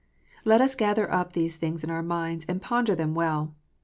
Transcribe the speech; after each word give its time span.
Let 0.45 0.61
us 0.61 0.73
gather 0.73 1.11
up 1.13 1.33
these 1.33 1.57
things 1.57 1.83
in 1.83 1.91
our 1.91 2.01
minds, 2.01 2.43
and 2.49 2.59
ponder 2.59 2.95
them 2.95 3.13
well. 3.13 3.53